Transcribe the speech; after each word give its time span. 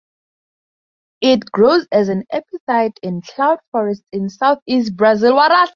It 1.21 1.45
grows 1.51 1.87
as 1.91 2.09
an 2.09 2.23
epiphyte 2.33 2.97
in 3.03 3.21
cloud 3.21 3.59
forests 3.71 4.03
in 4.11 4.29
Southeast 4.31 4.95
Brazil. 4.97 5.39